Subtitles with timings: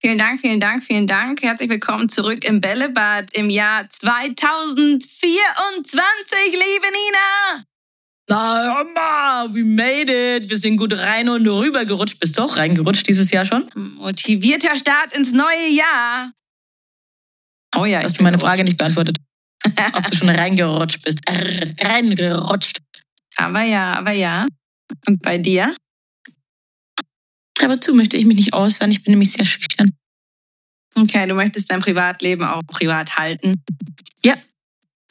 [0.00, 1.42] Vielen Dank, vielen Dank, vielen Dank.
[1.42, 7.64] Herzlich willkommen zurück im Bällebad im Jahr 2024, liebe Nina.
[8.28, 10.48] Na, hör mal, we made it.
[10.48, 12.20] Wir sind gut rein und rübergerutscht.
[12.20, 13.68] Bist du auch reingerutscht dieses Jahr schon?
[13.74, 16.30] Motivierter Start ins neue Jahr.
[17.74, 19.16] Oh ja, hast du meine Frage nicht beantwortet.
[19.64, 21.22] Ob du schon reingerutscht bist.
[21.26, 22.78] Reingerutscht.
[23.34, 24.46] Aber ja, aber ja.
[25.08, 25.74] Und bei dir?
[27.62, 28.90] Aber zu möchte ich mich nicht aushören.
[28.90, 29.90] Ich bin nämlich sehr schüchtern.
[30.94, 33.62] Okay, du möchtest dein Privatleben auch privat halten.
[34.24, 34.36] Ja.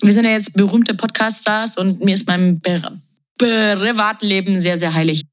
[0.02, 2.62] Wir sind ja jetzt berühmte Podcast-Stars und mir ist mein
[3.38, 5.23] Privatleben sehr, sehr heilig.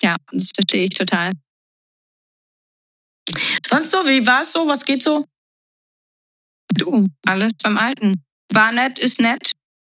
[0.00, 1.32] Ja, das verstehe ich total.
[3.66, 4.66] Sonst so, wie war es so?
[4.66, 5.24] Was geht so?
[6.74, 8.22] Du, alles beim Alten.
[8.52, 9.52] War nett, ist nett.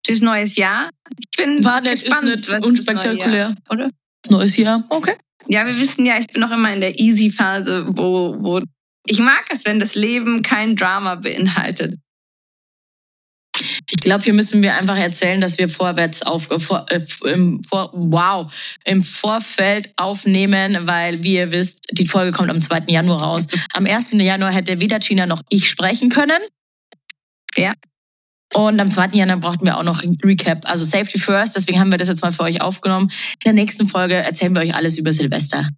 [0.07, 0.91] Ist neues Jahr.
[1.19, 3.49] Ich bin war nett, gespannt, ist nett, unspektakulär.
[3.49, 3.91] Jahr, oder?
[4.29, 5.15] Neues Jahr, okay.
[5.47, 8.61] Ja, wir wissen ja, ich bin noch immer in der Easy-Phase, wo, wo
[9.07, 11.95] ich mag es, wenn das Leben kein Drama beinhaltet.
[13.91, 17.91] Ich glaube, hier müssen wir einfach erzählen, dass wir vorwärts auf vor, äh, im, vor,
[17.95, 18.53] wow
[18.85, 22.85] im Vorfeld aufnehmen, weil wie ihr wisst, die Folge kommt am 2.
[22.89, 23.47] Januar raus.
[23.73, 24.09] Am 1.
[24.13, 26.41] Januar hätte weder China noch ich sprechen können.
[27.57, 27.73] Ja.
[28.55, 29.11] Und am 2.
[29.13, 30.69] Januar brauchten wir auch noch Recap.
[30.69, 33.11] Also Safety First, deswegen haben wir das jetzt mal für euch aufgenommen.
[33.11, 35.69] In der nächsten Folge erzählen wir euch alles über Silvester.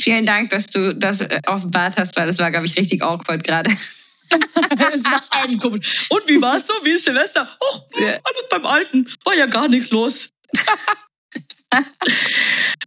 [0.00, 3.44] Vielen Dank, dass du das äh, offenbart hast, weil das war, glaube ich, richtig awkward
[3.44, 3.70] gerade.
[4.30, 6.06] es war ein komisch.
[6.08, 6.74] Und wie war es so?
[6.84, 7.48] Wie ist Silvester?
[7.60, 9.08] Oh, alles beim Alten.
[9.24, 10.28] War ja gar nichts los.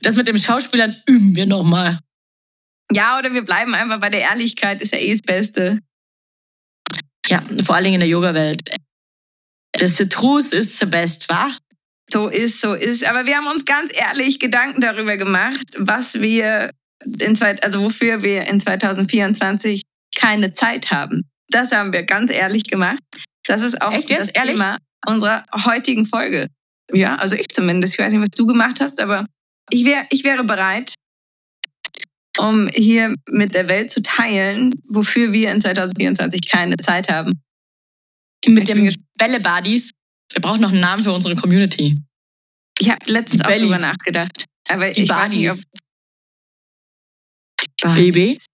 [0.02, 2.00] das mit dem Schauspielern üben wir nochmal.
[2.94, 5.80] Ja, oder wir bleiben einfach bei der Ehrlichkeit, ist ja eh das Beste.
[7.28, 8.62] Ja, vor allen Dingen in der Yoga-Welt.
[9.82, 11.58] Das Citrus ist the best, wa?
[12.08, 13.04] So ist, so ist.
[13.04, 16.70] Aber wir haben uns ganz ehrlich Gedanken darüber gemacht, was wir
[17.04, 19.82] in zwei, also wofür wir in 2024
[20.16, 21.24] keine Zeit haben.
[21.50, 23.00] Das haben wir ganz ehrlich gemacht.
[23.48, 24.28] Das ist auch Echt das?
[24.28, 24.58] Ehrlich?
[24.58, 24.78] Thema
[25.08, 26.46] unserer heutigen Folge.
[26.94, 27.96] Ja, also ich zumindest.
[27.96, 29.26] Ich weiß nicht, was du gemacht hast, aber
[29.72, 30.94] ich, wär, ich wäre bereit,
[32.38, 37.42] um hier mit der Welt zu teilen, wofür wir in 2024 keine Zeit haben.
[38.48, 39.92] Mit dem Bälle-Buddies.
[40.34, 41.98] Wir brauchen noch einen Namen für unsere Community.
[42.80, 44.46] Ich habe letztens auch drüber nachgedacht.
[44.68, 45.58] Aber Die ich weiß nicht, ob
[47.82, 47.96] Buddies.
[47.96, 48.46] Babys?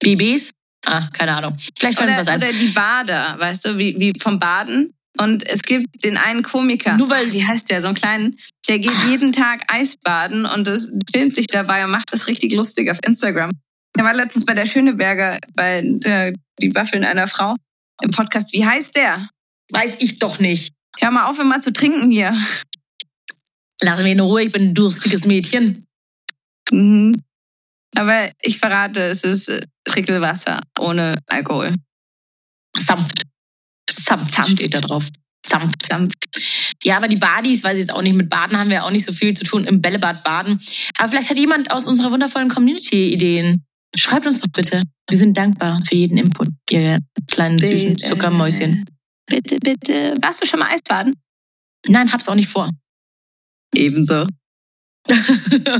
[0.00, 0.50] Babys?
[0.86, 1.56] Ah, keine Ahnung.
[1.78, 2.38] Vielleicht fällt uns was ein.
[2.38, 4.92] oder die Bader, weißt du, wie, wie vom Baden.
[5.18, 8.38] Und es gibt den einen Komiker, Nur weil- Ah, wie heißt der, so einen kleinen,
[8.68, 12.90] der geht jeden Tag Eisbaden und das filmt sich dabei und macht das richtig lustig
[12.90, 13.50] auf Instagram.
[13.98, 16.32] Er war letztens bei der Schöneberger, bei der,
[16.62, 17.56] die Waffeln einer Frau
[18.02, 18.52] im Podcast.
[18.52, 19.28] Wie heißt der?
[19.70, 20.72] Weiß ich doch nicht.
[20.98, 22.36] Hör mal auf, immer zu trinken hier.
[23.82, 25.86] Lass mich in Ruhe, ich bin ein durstiges Mädchen.
[26.70, 27.22] Mhm.
[27.96, 31.74] Aber ich verrate, es ist äh, Prickelwasser ohne Alkohol.
[32.76, 33.22] Sanft.
[33.90, 34.52] Sanft, Sanft.
[34.52, 35.08] steht da drauf.
[35.44, 35.88] Sanft.
[35.88, 36.16] Sanft.
[36.82, 38.14] Ja, aber die Badis, weiß ich jetzt auch nicht.
[38.14, 39.64] Mit Baden haben wir auch nicht so viel zu tun.
[39.64, 40.60] Im Bällebad baden.
[40.98, 43.64] Aber vielleicht hat jemand aus unserer wundervollen Community Ideen.
[43.96, 44.82] Schreibt uns doch bitte.
[45.08, 47.00] Wir sind dankbar für jeden Input, ihr
[47.30, 48.08] kleinen süßen Bitte.
[48.08, 48.84] Zuckermäuschen.
[49.26, 50.14] Bitte, bitte.
[50.20, 51.14] Warst du schon mal Eisbaden?
[51.86, 52.70] Nein, hab's auch nicht vor.
[53.74, 54.26] Ebenso.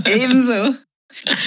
[0.07, 0.75] Ebenso.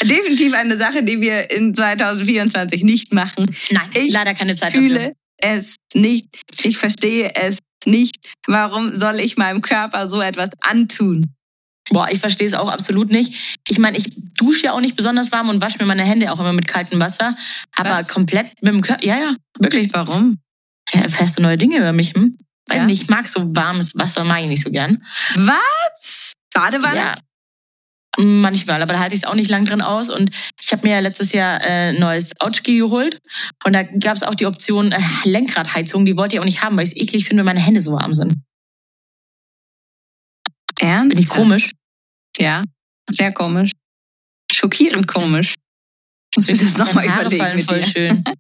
[0.04, 3.46] Definitiv eine Sache, die wir in 2024 nicht machen.
[3.72, 6.28] Nein, Ich leider keine Zeit fühle es nicht.
[6.64, 8.16] Ich verstehe es nicht.
[8.48, 11.34] Warum soll ich meinem Körper so etwas antun?
[11.90, 13.34] Boah, ich verstehe es auch absolut nicht.
[13.68, 16.40] Ich meine, ich dusche ja auch nicht besonders warm und wasche mir meine Hände auch
[16.40, 17.36] immer mit kaltem Wasser.
[17.76, 18.08] Aber Was?
[18.08, 19.04] komplett mit dem Körper.
[19.06, 19.90] Ja, ja, wirklich.
[19.94, 20.40] Warum?
[20.94, 22.14] Ja, erfährst du neue Dinge über mich?
[22.14, 22.38] Hm?
[22.68, 22.86] Weiß Ja?
[22.86, 25.04] nicht, ich mag so warmes Wasser, mag ich nicht so gern.
[25.36, 26.34] Was?
[26.54, 26.96] Badewanne?
[26.96, 27.18] Ja.
[28.18, 30.10] Manchmal, aber da halte ich es auch nicht lang drin aus.
[30.10, 30.30] Und
[30.62, 33.20] ich habe mir ja letztes Jahr äh, ein neues Autschki geholt.
[33.66, 36.06] Und da gab es auch die Option äh, Lenkradheizung.
[36.06, 37.92] Die wollte ich auch nicht haben, weil ich es eklig finde, wenn meine Hände so
[37.94, 38.36] warm sind.
[40.84, 41.16] Ernst?
[41.16, 41.72] Bin ich komisch?
[42.38, 42.62] Ja,
[43.10, 43.72] sehr komisch.
[44.52, 45.56] Schockierend komisch.
[46.36, 47.88] Muss ich das nochmal überlegen mit voll dir.
[47.88, 48.24] schön.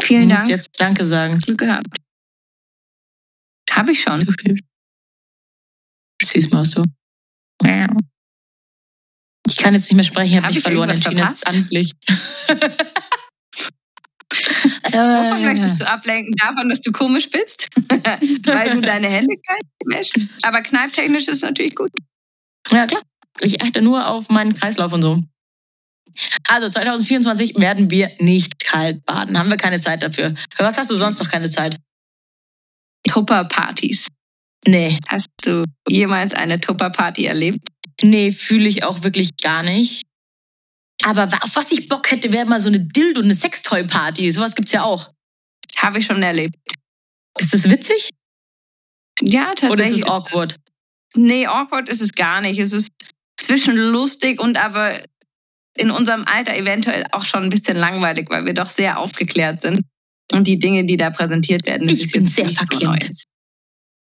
[0.00, 0.48] Vielen Du musst Dank.
[0.48, 1.38] jetzt Danke sagen.
[1.38, 1.98] Glück gehabt.
[3.70, 4.20] Habe ich schon.
[6.22, 6.82] Süß machst du.
[9.48, 10.90] Ich kann jetzt nicht mehr sprechen, ich habe Hab mich ich verloren.
[10.90, 11.70] Entschieden ist verpasst?
[14.92, 16.32] Wovon möchtest du ablenken?
[16.36, 17.68] Davon, dass du komisch bist?
[17.88, 20.12] Weil du deine Hände kalt?
[20.42, 21.90] Aber kneiptechnisch ist natürlich gut.
[22.70, 23.02] Ja, klar.
[23.40, 25.22] Ich achte nur auf meinen Kreislauf und so.
[26.48, 29.38] Also 2024 werden wir nicht kalt baden.
[29.38, 30.34] Haben wir keine Zeit dafür.
[30.54, 31.78] Für was hast du sonst noch keine Zeit?
[33.06, 34.08] Tupper-Partys.
[34.66, 34.96] Nee.
[35.08, 37.68] Hast du jemals eine Tupper-Party erlebt?
[38.02, 40.02] Nee, fühle ich auch wirklich gar nicht.
[41.06, 44.28] Aber auf was ich Bock hätte, wäre mal so eine Dildo, eine Sextoy-Party.
[44.32, 45.12] Sowas gibt's ja auch.
[45.76, 46.56] Habe ich schon erlebt.
[47.38, 48.10] Ist das witzig?
[49.22, 49.70] Ja, tatsächlich.
[49.70, 50.50] Oder ist es awkward?
[50.50, 52.58] Es, nee, awkward ist es gar nicht.
[52.58, 52.88] Es ist
[53.38, 55.00] zwischen lustig und aber
[55.78, 59.82] in unserem Alter eventuell auch schon ein bisschen langweilig, weil wir doch sehr aufgeklärt sind.
[60.32, 63.10] Und die Dinge, die da präsentiert werden, das Ich ist bin sehr so verklemmt.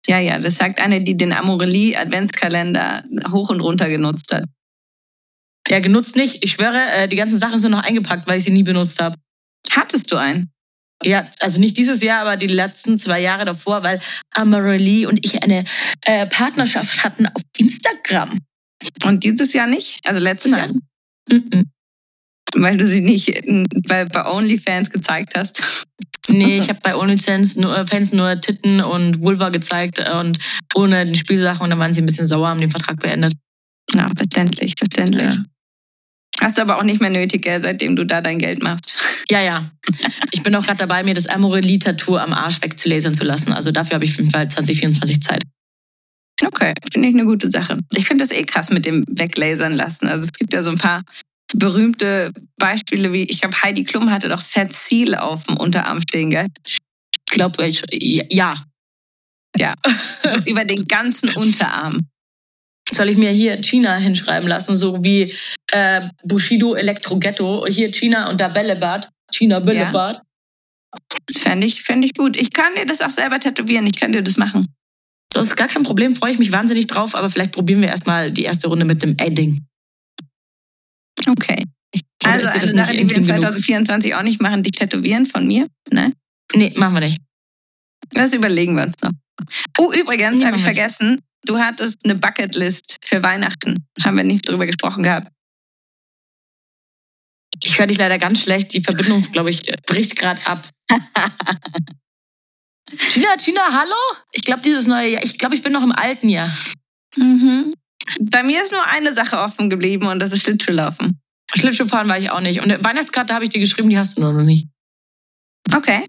[0.07, 4.45] Ja, ja, das sagt eine, die den Amorelie Adventskalender hoch und runter genutzt hat.
[5.69, 6.43] Ja, genutzt nicht.
[6.43, 9.17] Ich schwöre, äh, die ganzen Sachen sind noch eingepackt, weil ich sie nie benutzt habe.
[9.71, 10.51] Hattest du einen?
[11.05, 14.01] Ja, also nicht dieses Jahr, aber die letzten zwei Jahre davor, weil
[14.35, 15.65] Amorelie und ich eine
[16.03, 18.39] äh, Partnerschaft hatten auf Instagram.
[19.05, 20.01] Und dieses Jahr nicht?
[20.05, 20.81] Also letztes Nein.
[21.29, 21.39] Jahr?
[21.39, 21.71] Mhm.
[22.55, 23.31] Weil du sie nicht
[23.87, 25.87] bei, bei OnlyFans gezeigt hast.
[26.29, 30.39] Nee, ich habe bei OnlyFans nur, äh, Fans nur Titten und Vulva gezeigt und
[30.75, 33.35] ohne die Spielsachen und dann waren sie ein bisschen sauer, haben den Vertrag beendet.
[33.95, 35.35] Ja, verständlich, verständlich.
[35.35, 35.45] Ja.
[36.41, 38.95] Hast du aber auch nicht mehr nötig, gell, seitdem du da dein Geld machst.
[39.31, 39.71] Ja, ja.
[40.31, 43.53] Ich bin auch gerade dabei, mir das Amorelie-Tattoo am Arsch wegzulasern zu lassen.
[43.53, 45.43] Also dafür habe ich auf jeden Fall 2024 Zeit.
[46.43, 47.77] Okay, finde ich eine gute Sache.
[47.95, 50.07] Ich finde das eh krass mit dem Weglasern lassen.
[50.07, 51.03] Also es gibt ja so ein paar
[51.53, 56.47] berühmte Beispiele, wie ich glaube, Heidi Klum hatte doch Seal auf dem Unterarm stehen, gell?
[56.67, 56.79] Ich
[57.27, 57.83] glaube, ich,
[58.31, 59.75] ja.
[60.47, 61.99] Über den ganzen Unterarm.
[62.93, 65.35] Soll ich mir hier China hinschreiben lassen, so wie
[65.73, 70.23] äh, Bushido Elektro-Ghetto, hier China und da Bällebad, China Bällebad.
[71.27, 72.37] Das fände ich, fänd ich gut.
[72.37, 73.87] Ich kann dir das auch selber tätowieren.
[73.87, 74.69] Ich kann dir das machen.
[75.31, 78.33] Das ist gar kein Problem, freue ich mich wahnsinnig drauf, aber vielleicht probieren wir erstmal
[78.33, 79.67] die erste Runde mit dem Edding.
[81.29, 81.65] Okay.
[82.25, 83.41] Oder Also eine das Sache, nicht die wir in intim genug?
[83.43, 85.69] 2024 auch nicht machen, dich tätowieren von mir.
[85.91, 86.13] Ne?
[86.55, 87.19] Nee, machen wir nicht.
[88.11, 89.13] Das überlegen wir uns noch.
[89.79, 93.87] Oh, übrigens habe ich vergessen, du hattest eine Bucketlist für Weihnachten.
[94.03, 95.29] Haben wir nicht drüber gesprochen gehabt.
[97.63, 98.73] Ich höre dich leider ganz schlecht.
[98.73, 100.69] Die Verbindung, glaube ich, bricht gerade ab.
[102.97, 103.97] China, China, hallo?
[104.33, 106.51] Ich glaube, dieses neue Jahr, ich glaube, ich bin noch im alten Jahr.
[107.17, 107.75] Mhm.
[108.21, 111.21] Bei mir ist nur eine Sache offen geblieben und das ist Schlittschuhlaufen.
[111.55, 112.61] Schlittschuhfahren war ich auch nicht.
[112.61, 114.69] Und eine Weihnachtskarte habe ich dir geschrieben, die hast du noch nicht.
[115.75, 116.09] Okay.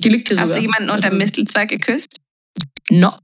[0.00, 0.58] Die liegt hier Hast sogar.
[0.60, 2.16] du jemanden unter dem Mistelzweig geküsst?
[2.90, 3.18] No.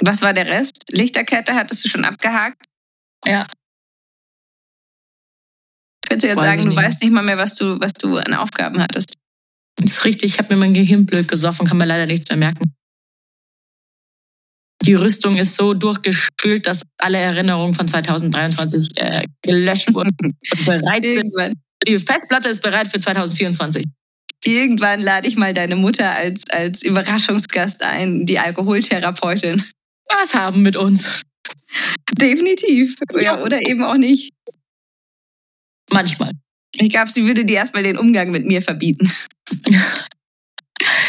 [0.00, 0.84] Was war der Rest?
[0.92, 2.62] Lichterkette hattest du schon abgehakt?
[3.26, 3.48] Ja.
[6.08, 6.78] Willst du jetzt Weiß sagen, ich du nicht.
[6.78, 9.14] weißt nicht mal mehr, was du, was du an Aufgaben hattest?
[9.76, 12.38] Das ist richtig, ich habe mir mein Gehirn blöd gesoffen, kann mir leider nichts mehr
[12.38, 12.74] merken.
[14.82, 21.04] Die Rüstung ist so durchgespült, dass alle Erinnerungen von 2023 äh, gelöscht wurden und bereit
[21.04, 21.32] sind.
[21.86, 23.84] Die Festplatte ist bereit für 2024.
[24.44, 29.64] irgendwann lade ich mal deine Mutter als, als Überraschungsgast ein, die Alkoholtherapeutin.
[30.08, 31.22] Was haben mit uns?
[32.12, 32.94] Definitiv.
[33.20, 34.32] Ja, oder eben auch nicht.
[35.90, 36.32] Manchmal.
[36.74, 39.10] Ich glaube, sie würde dir erstmal den Umgang mit mir verbieten.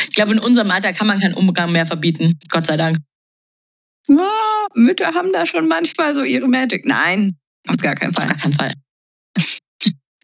[0.08, 2.40] Ich glaube, in unserem Alter kann man keinen Umgang mehr verbieten.
[2.50, 2.98] Gott sei Dank.
[4.08, 4.32] Ja,
[4.74, 6.86] Mütter haben da schon manchmal so ihre Magic.
[6.86, 8.28] Nein, auf gar keinen Auf Fall.
[8.28, 8.74] gar keinen Fall.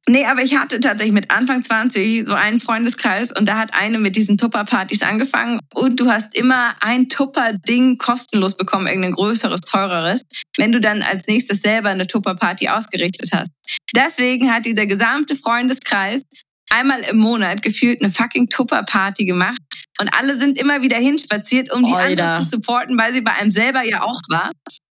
[0.07, 3.97] Nee, aber ich hatte tatsächlich mit Anfang 20 so einen Freundeskreis und da hat eine
[3.97, 10.21] mit diesen Tupper-Partys angefangen und du hast immer ein Tupper-Ding kostenlos bekommen, irgendein größeres, teureres,
[10.57, 13.49] wenn du dann als nächstes selber eine Tupper-Party ausgerichtet hast.
[13.95, 16.21] Deswegen hat dieser gesamte Freundeskreis
[16.69, 19.59] einmal im Monat gefühlt eine fucking Tupper-Party gemacht
[19.99, 22.05] und alle sind immer wieder hinspaziert, um die Oida.
[22.05, 24.51] anderen zu supporten, weil sie bei einem selber ja auch war.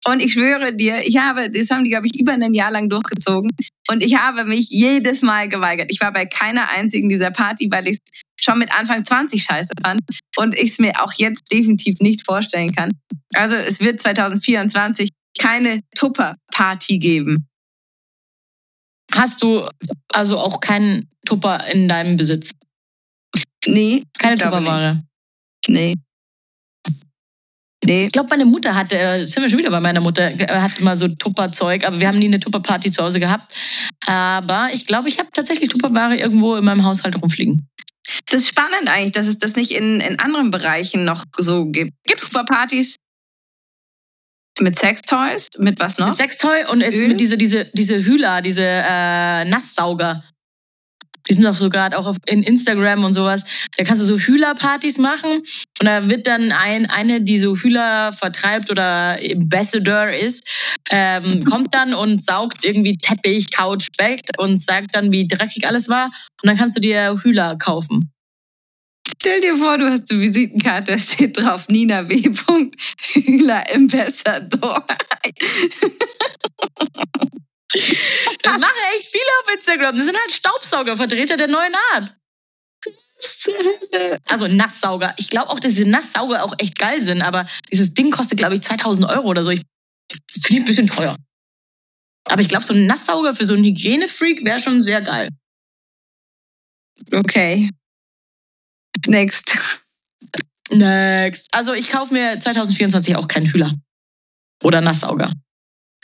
[0.07, 2.89] Und ich schwöre dir, ich habe, das haben die, glaube ich, über ein Jahr lang
[2.89, 3.51] durchgezogen.
[3.91, 5.91] Und ich habe mich jedes Mal geweigert.
[5.91, 9.75] Ich war bei keiner einzigen dieser Party, weil ich es schon mit Anfang 20 scheiße
[9.83, 10.01] fand
[10.37, 12.91] und ich es mir auch jetzt definitiv nicht vorstellen kann.
[13.35, 17.47] Also es wird 2024 keine Tupper-Party geben.
[19.13, 19.69] Hast du
[20.13, 22.53] also auch keinen Tupper in deinem Besitz?
[23.67, 24.05] Nee.
[24.19, 25.05] Keine Tupperware?
[25.67, 25.95] Nee.
[27.85, 28.05] Nee.
[28.05, 30.79] Ich glaube, meine Mutter hatte, äh, sind wir schon wieder bei meiner Mutter, äh, hat
[30.79, 33.55] immer so Tupperzeug, aber wir haben nie eine Tupperparty zu Hause gehabt.
[34.07, 37.69] Aber ich glaube, ich habe tatsächlich Tupperware irgendwo in meinem Haushalt rumfliegen.
[38.27, 41.93] Das ist spannend eigentlich, dass es das nicht in, in anderen Bereichen noch so gibt.
[42.05, 42.97] Gibt Tupperpartys
[44.61, 45.49] mit Sextoys?
[45.59, 46.09] Mit was noch?
[46.09, 47.09] Mit Sextoy und jetzt Öl?
[47.09, 50.23] mit diese, diese, diese Hühler, diese äh, Nasssauger.
[51.31, 53.45] Die sind doch sogar auch auf, in Instagram und sowas.
[53.77, 55.45] Da kannst du so Hühlerpartys machen
[55.79, 60.49] und da wird dann ein, eine, die so Hühler vertreibt oder Ambassador ist,
[60.91, 65.89] ähm, kommt dann und saugt irgendwie Teppich, Couch, Bett und sagt dann, wie dreckig alles
[65.89, 66.07] war.
[66.43, 68.11] Und dann kannst du dir Hühler kaufen.
[69.21, 72.29] Stell dir vor, du hast eine Visitenkarte, da steht drauf Nina W.
[73.13, 74.85] Hühler Ambassador.
[78.43, 79.97] Das machen echt viele auf Instagram.
[79.97, 82.17] Das sind halt Staubsaugervertreter der neuen Art.
[84.29, 85.15] Also Nasssauger.
[85.19, 88.55] Ich glaube auch, dass diese Nasssauger auch echt geil sind, aber dieses Ding kostet, glaube
[88.55, 89.51] ich, 2000 Euro oder so.
[89.51, 89.63] Ich
[90.33, 91.17] finde ich ein bisschen teuer.
[92.25, 95.29] Aber ich glaube, so ein Nasssauger für so einen Hygienefreak wäre schon sehr geil.
[97.13, 97.71] Okay.
[99.07, 99.59] Next.
[100.71, 101.49] Next.
[101.53, 103.75] Also ich kaufe mir 2024 auch keinen Hühler.
[104.63, 105.33] Oder Nasssauger.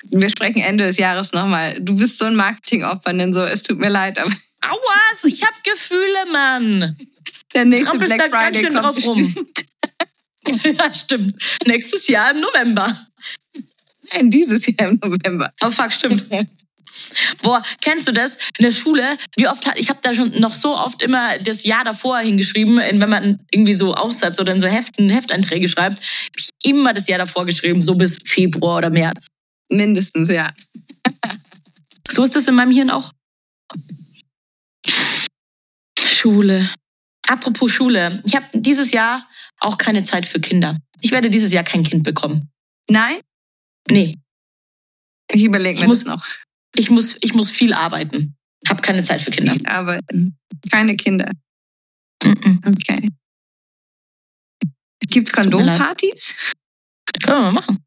[0.05, 1.79] Wir sprechen Ende des Jahres nochmal.
[1.81, 4.31] Du bist so ein Marketingopfer, denn so, es tut mir leid, aber
[4.63, 6.97] Aua, ich hab Gefühle, Mann.
[7.55, 9.37] der nächste Trampelst Black da ganz Friday schön kommt drauf rum.
[10.79, 11.35] ja, stimmt.
[11.67, 13.07] Nächstes Jahr im November.
[14.13, 15.53] Nein, dieses Jahr im November.
[15.63, 16.27] Oh fuck, stimmt.
[17.43, 18.37] Boah, kennst du das?
[18.59, 19.05] In der Schule,
[19.37, 22.79] wie oft hat, ich habe da schon noch so oft immer das Jahr davor hingeschrieben,
[22.79, 26.95] in- wenn man irgendwie so Aufsatz oder in so Heften, Hefteinträge schreibt, hab ich immer
[26.95, 29.26] das Jahr davor geschrieben, so bis Februar oder März.
[29.71, 30.53] Mindestens, ja.
[32.09, 33.13] So ist das in meinem Hirn auch.
[35.99, 36.71] Schule.
[37.27, 38.23] Apropos Schule.
[38.25, 40.79] Ich habe dieses Jahr auch keine Zeit für Kinder.
[41.03, 42.49] Ich werde dieses Jahr kein Kind bekommen.
[42.89, 43.21] Nein?
[43.91, 44.17] Nee,
[45.33, 46.25] Ich überlege Ich mir muss- das noch.
[46.77, 48.37] ich muss, ich muss viel arbeiten.
[48.69, 49.53] Hab keine Zeit für Kinder.
[49.55, 50.39] Viel arbeiten.
[50.71, 51.31] Keine Kinder.
[52.23, 52.61] Mhm.
[52.67, 53.09] Okay.
[55.09, 55.33] Gibt's.
[55.33, 56.35] Kondompartys?
[57.23, 57.85] Können wir mal machen.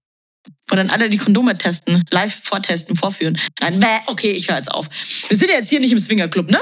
[0.70, 3.38] Wo dann alle die Kondome testen, live vortesten, vorführen.
[3.60, 4.88] Nein, bäh, okay, ich höre jetzt auf.
[5.28, 6.62] Wir sind ja jetzt hier nicht im Swingerclub, ne?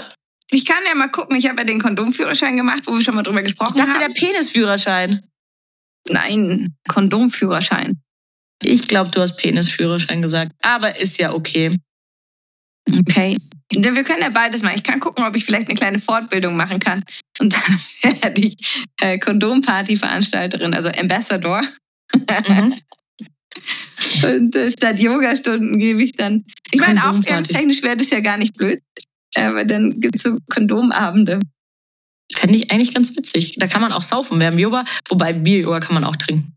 [0.50, 1.38] Ich kann ja mal gucken.
[1.38, 4.04] Ich habe ja den Kondomführerschein gemacht, wo wir schon mal drüber Ich gesprochen dachte, der
[4.04, 4.14] haben.
[4.14, 5.24] Penisführerschein.
[6.10, 8.02] Nein, Kondomführerschein.
[8.64, 10.54] Ich glaube, du hast Penisführerschein gesagt.
[10.62, 11.72] Aber ist ja okay.
[13.00, 13.38] Okay.
[13.70, 14.78] Wir können ja beides machen.
[14.78, 17.04] Ich kann gucken, ob ich vielleicht eine kleine Fortbildung machen kann.
[17.40, 17.82] Und dann
[18.22, 21.62] werde ich äh, Kondomparty-Veranstalterin, also Ambassador.
[22.48, 22.76] Mhm.
[24.24, 26.46] Und äh, statt Yogastunden gebe ich dann.
[26.72, 28.82] Ich meine, aufklärungstechnisch wäre das ja gar nicht blöd.
[29.36, 31.40] Aber dann gibt's so Kondomabende.
[32.34, 33.56] Fände ich eigentlich ganz witzig.
[33.58, 34.84] Da kann man auch saufen während Yoga.
[35.10, 36.54] Wobei Bier-Yoga kann man auch trinken.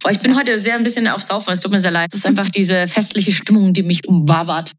[0.00, 1.52] Boah, ich bin heute sehr ein bisschen auf Saufen.
[1.52, 2.10] Es tut mir sehr leid.
[2.12, 4.72] Es ist einfach diese festliche Stimmung, die mich umwabert.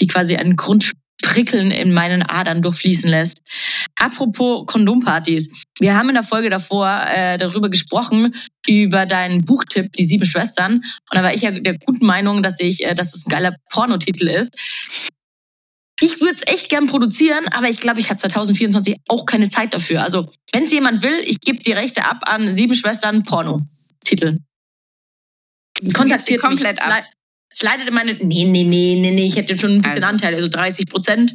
[0.00, 0.56] Die quasi einen
[1.24, 3.40] Grundprickeln in meinen Adern durchfließen lässt.
[3.98, 5.50] Apropos Kondompartys.
[5.78, 8.34] Wir haben in der Folge davor äh, darüber gesprochen,
[8.66, 10.74] über deinen Buchtipp, Die Sieben Schwestern.
[10.74, 13.56] Und da war ich ja der guten Meinung, dass ich, äh, dass das ein geiler
[13.70, 14.56] Pornotitel ist.
[16.00, 19.72] Ich würde es echt gern produzieren, aber ich glaube, ich habe 2024 auch keine Zeit
[19.72, 20.02] dafür.
[20.02, 24.40] Also, wenn es jemand will, ich gebe die Rechte ab an Sieben Schwestern Porno-Titel.
[25.92, 26.84] Kontaktiert komplett mich.
[26.84, 27.04] ab.
[27.54, 28.14] Es lei- Es leidet in meine.
[28.14, 29.26] Nee, nee, nee, nee, nee.
[29.26, 30.08] Ich hätte schon ein bisschen Also.
[30.08, 31.34] Anteil, also 30 Prozent.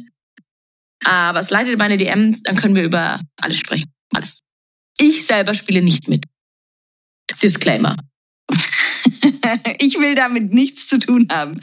[1.04, 3.90] Aber es leitet in meine DMs, dann können wir über alles sprechen.
[4.14, 4.40] Alles.
[4.98, 6.24] Ich selber spiele nicht mit.
[7.42, 7.96] Disclaimer.
[9.78, 11.60] Ich will damit nichts zu tun haben.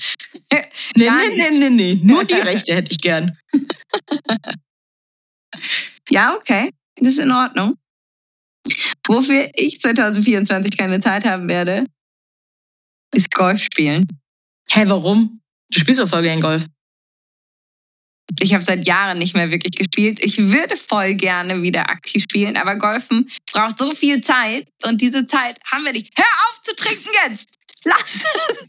[0.95, 1.99] Nee, Gar nee, nee, nee, nee.
[2.03, 3.37] Nur die Rechte hätte ich gern.
[6.09, 6.71] Ja, okay.
[6.95, 7.75] Das ist in Ordnung.
[9.05, 11.85] Wofür ich 2024 keine Zeit haben werde,
[13.13, 14.05] ist Golf spielen.
[14.69, 15.41] Hä, warum?
[15.69, 16.65] Du spielst doch voll gern Golf.
[18.39, 20.19] Ich habe seit Jahren nicht mehr wirklich gespielt.
[20.21, 25.25] Ich würde voll gerne wieder aktiv spielen, aber Golfen braucht so viel Zeit und diese
[25.25, 26.11] Zeit haben wir nicht.
[26.17, 27.55] Hör auf zu trinken jetzt!
[27.83, 28.67] Lass es!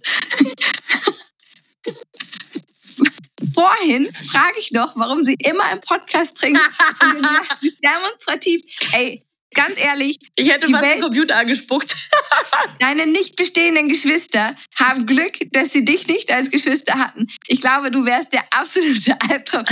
[3.55, 6.61] Vorhin frage ich noch, warum sie immer im Podcast trinkt.
[7.03, 7.27] Und
[7.63, 8.63] es demonstrativ.
[8.93, 9.25] Ey,
[9.55, 11.95] ganz ehrlich, Ich hätte fast den Computer angespuckt.
[12.81, 17.27] deine nicht bestehenden Geschwister haben Glück, dass sie dich nicht als Geschwister hatten.
[17.47, 19.65] Ich glaube, du wärst der absolute Albtraum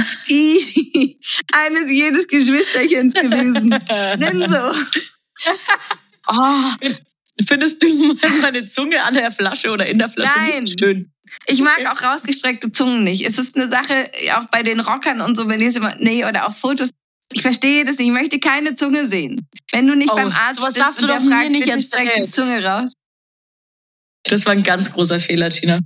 [1.52, 3.71] eines jedes Geschwisterchens gewesen.
[4.21, 4.73] Denn so.
[6.28, 6.88] Oh,
[7.47, 10.64] Findest du meine Zunge an der Flasche oder in der Flasche Nein.
[10.64, 11.12] nicht schön?
[11.47, 13.26] ich mag auch rausgestreckte Zungen nicht.
[13.26, 16.25] Es ist eine Sache, auch bei den Rockern und so, wenn die es immer, nee,
[16.25, 16.90] oder auf Fotos.
[17.37, 18.07] Ich verstehe das nicht.
[18.07, 19.47] Ich möchte keine Zunge sehen.
[19.71, 21.66] Wenn du nicht Oh, beim Arzt bist darfst und du der doch mir fragt, nicht
[21.66, 22.31] bitte streck die.
[22.31, 22.93] Zunge raus.
[24.25, 25.78] Das war ein ganz großer Fehler, Tina.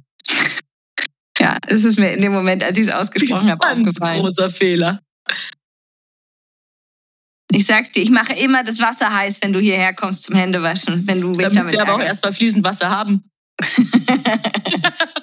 [1.40, 4.20] Ja, es ist mir in dem Moment, als ich es ausgesprochen habe, Ganz aufgefallen.
[4.20, 5.00] großer Fehler.
[7.50, 11.04] Ich sag's dir, ich mache immer das Wasser heiß, wenn du hierher kommst zum Händewaschen,
[11.08, 13.24] wenn du Da müsst ihr aber auch erstmal fließend Wasser haben.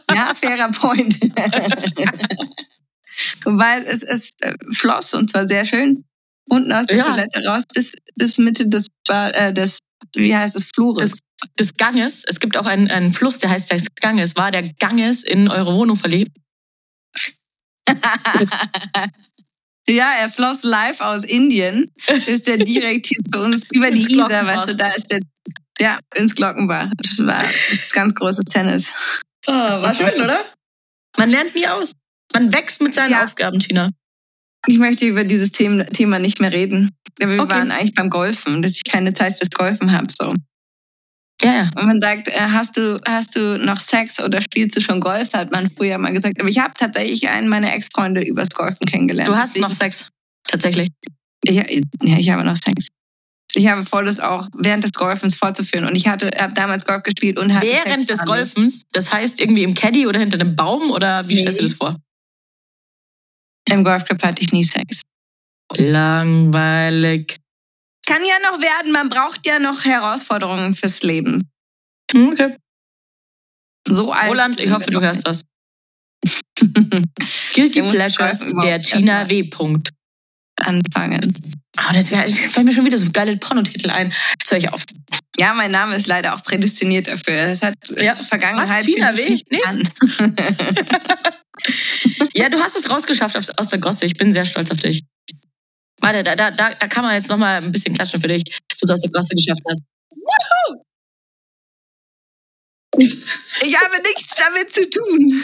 [0.10, 1.19] Ja, fairer Point.
[3.43, 6.05] Weil es, es äh, floss und zwar sehr schön
[6.49, 7.03] unten aus der Ja.
[7.05, 9.79] Toilette raus bis, bis Mitte des, äh, des,
[10.15, 11.11] wie heißt es, Flures.
[11.11, 11.19] des,
[11.59, 12.23] des Ganges.
[12.25, 14.35] Es gibt auch einen, einen Fluss, der heißt der Ganges.
[14.35, 16.31] War der Ganges in eure Wohnung verliebt?
[19.89, 21.91] ja, er floss live aus Indien.
[22.25, 25.19] Ist der direkt hier zu uns über die Isar, weißt du, da ist der,
[25.79, 26.91] ja, ins Glockenbach.
[26.97, 28.91] Das war das ist ganz großes Tennis.
[29.45, 30.43] Ah, war schön, oder?
[31.17, 31.93] Man lernt nie aus.
[32.33, 33.23] Man wächst mit seinen Ja.
[33.23, 33.89] Aufgaben, Tina.
[34.65, 36.91] Ich möchte über dieses Thema nicht mehr reden.
[37.19, 37.49] Wir Okay.
[37.53, 40.07] waren eigentlich beim Golfen, dass ich keine Zeit fürs Golfen habe.
[40.17, 40.33] So.
[41.43, 41.69] Ja, ja.
[41.75, 45.33] Und man sagt, äh, hast du, hast du noch Sex oder spielst du schon Golf,
[45.33, 46.39] hat man früher mal gesagt.
[46.39, 49.29] Aber ich habe tatsächlich einen meiner Ex-Freunde übers Golfen kennengelernt.
[49.29, 50.09] Du hast Deswegen- noch Sex.
[50.47, 50.89] Tatsächlich.
[51.45, 51.63] Ja,
[52.01, 52.87] ja, ich habe noch Sex.
[53.53, 55.85] Ich habe vor, das auch während des Golfens fortzuführen.
[55.85, 59.39] Und ich hatte, habe damals Golf gespielt und hatte Während des Sex Golfens, das heißt
[59.39, 61.41] irgendwie im Caddy oder hinter einem Baum oder wie Nee.
[61.41, 61.97] stellst du das vor?
[63.69, 65.01] Im Golfclub hatte ich nie Sex.
[65.75, 67.38] Langweilig.
[68.05, 71.50] Kann ja noch werden, man braucht ja noch Herausforderungen fürs Leben.
[72.12, 72.55] Hm, Okay.
[73.89, 74.29] So alt.
[74.29, 75.43] Roland, ich hoffe, du hörst das.
[77.53, 79.43] Guilty Pleasures der China W.
[79.43, 79.91] Punkt.
[80.59, 81.33] anfangen.
[81.79, 84.12] Oh, das, wär, das fällt mir schon wieder so ein geiler Pornotitel ein.
[84.39, 84.83] Jetzt höre ich auf.
[85.38, 87.36] Ja, mein Name ist leider auch prädestiniert dafür.
[87.36, 88.15] Es hat Ja.
[88.15, 89.39] Vergangenheit Was, Tina W?
[89.51, 89.62] Nee.
[92.38, 94.06] Ja, du hast es rausgeschafft aus, der Gosse.
[94.06, 95.03] Ich bin sehr stolz auf dich.
[96.00, 98.44] Warte, da, da, da, da kann man jetzt noch mal ein bisschen klatschen für dich,
[98.44, 99.82] dass du es aus der Gosse geschafft hast.
[103.63, 105.43] Ich habe nichts damit zu tun.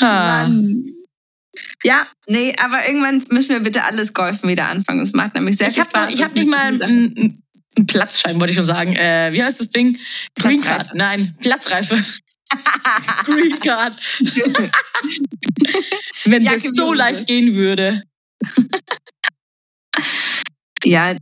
[0.00, 0.84] Mann.
[1.82, 5.00] Ja, nee, aber irgendwann müssen wir bitte alles Golfen wieder anfangen.
[5.00, 6.10] Das macht nämlich sehr Ich viel habe Spaß.
[6.10, 8.96] ich Das hab ist nicht mal einen, einen Platzschein, wollte ich schon sagen.
[8.96, 9.98] Äh, wie heißt das Ding?
[10.38, 10.60] Green.
[10.60, 10.94] Card.
[10.94, 12.02] Nein, Platzreife.
[13.24, 13.96] Green Card.
[16.24, 18.02] Wenn Jacke das so leicht gehen würde.
[20.84, 21.14] Ja,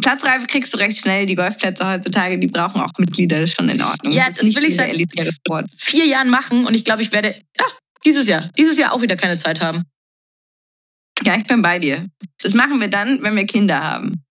[0.00, 1.26] Platzreife kriegst du recht schnell.
[1.26, 4.12] Die Golfplätze heutzutage, die brauchen auch Mitglieder, das ist schon in Ordnung.
[4.12, 4.94] Ja, das nicht will ich seit
[5.76, 7.66] vier Jahren machen und ich glaube, ich werde ja,
[8.04, 9.84] dieses Jahr, dieses Jahr auch wieder keine Zeit haben.
[11.24, 12.08] Ja, ich bin bei dir.
[12.42, 14.22] Das machen wir dann, wenn wir Kinder haben.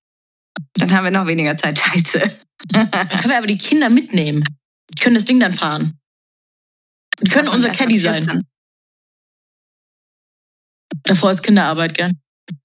[0.73, 1.80] Dann haben wir noch weniger Zeit.
[1.80, 2.39] Scheiße.
[2.69, 4.43] Dann können wir aber die Kinder mitnehmen.
[4.93, 5.99] Die können das Ding dann fahren.
[7.21, 8.23] Die können unser Caddy sein.
[8.23, 8.43] 14.
[11.04, 12.12] Davor ist Kinderarbeit, gell?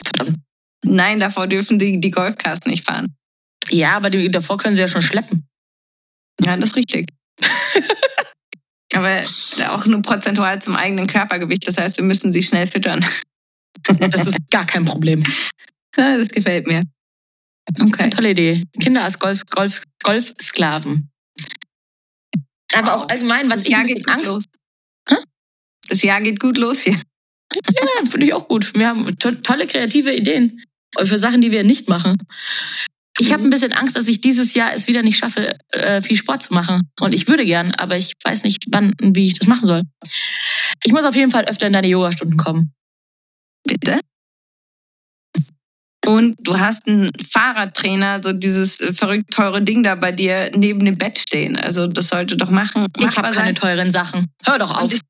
[0.04, 0.38] Verdammt.
[0.84, 3.14] Nein, davor dürfen die, die Golfcars nicht fahren.
[3.68, 5.46] Ja, aber die, davor können sie ja schon schleppen.
[6.42, 7.10] Ja, das ist richtig.
[8.92, 9.22] Aber
[9.68, 11.66] auch nur prozentual zum eigenen Körpergewicht.
[11.68, 13.04] Das heißt, wir müssen sie schnell füttern.
[13.82, 15.24] Das ist gar kein Problem.
[15.96, 16.82] Ja, Das gefällt mir.
[17.80, 18.10] Okay.
[18.10, 18.64] tolle Idee.
[18.78, 21.08] Kinder als Golf, Golf, Golfsklaven.
[22.74, 24.44] Aber auch allgemein, was Das ich ein Jahr bisschen geht gut Angst los.
[25.08, 25.16] Hä?
[25.88, 27.00] Das Jahr geht gut los hier.
[27.54, 28.74] Ja, finde ich auch gut.
[28.74, 30.62] Wir haben to tolle kreative Ideen
[30.96, 32.16] für Sachen, die wir nicht machen.
[33.18, 36.16] Ich habe ein bisschen Angst, dass ich dieses Jahr es wieder nicht schaffe, äh, viel
[36.16, 36.90] Sport zu machen.
[37.00, 39.82] Und ich würde gern, aber ich weiß nicht, wann und wie ich das machen soll.
[40.84, 42.72] Ich muss auf jeden Fall öfter in deine Yogastunden kommen.
[43.64, 44.00] Bitte.
[46.06, 50.84] Und du hast einen Fahrradtrainer, so dieses äh, verrückt teure Ding da bei dir neben
[50.84, 51.56] dem Bett stehen.
[51.56, 52.86] Also das sollte doch machen.
[52.98, 54.28] Ich habe keine teuren Sachen.
[54.44, 54.92] Hör doch auf.
[54.92, 55.00] Und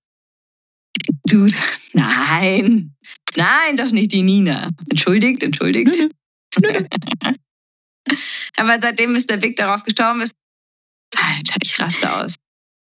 [1.28, 1.54] Dude,
[1.92, 2.94] nein.
[3.36, 4.68] Nein, doch nicht die Nina.
[4.88, 6.08] Entschuldigt, entschuldigt.
[8.56, 9.36] Aber seitdem Mr.
[9.36, 10.34] Big darauf gestorben ist,
[11.16, 12.34] Alter, ich raste aus.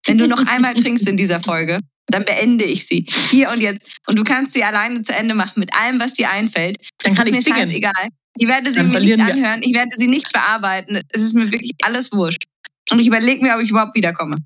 [0.06, 3.06] Wenn du noch einmal trinkst in dieser Folge, dann beende ich sie.
[3.30, 3.88] Hier und jetzt.
[4.08, 6.78] Und du kannst sie alleine zu Ende machen mit allem, was dir einfällt.
[7.04, 7.68] Dann kann es ich ist mir singen.
[7.68, 8.10] scheißegal.
[8.38, 9.62] Ich werde sie Dann mir nicht anhören.
[9.64, 11.02] Ich werde sie nicht bearbeiten.
[11.10, 12.44] Es ist mir wirklich alles wurscht.
[12.90, 14.38] Und ich überlege mir, ob ich überhaupt wiederkomme.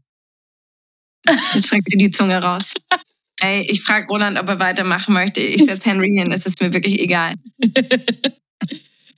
[1.53, 2.73] Jetzt streckt sie die Zunge raus.
[3.41, 5.39] Ey, ich frage Roland, ob er weitermachen möchte.
[5.41, 6.31] Ich setze Henry hin.
[6.31, 7.33] Es ist mir wirklich egal.